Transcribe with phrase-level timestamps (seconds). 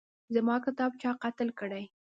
[0.33, 1.83] زما کتاب چا قتل کړی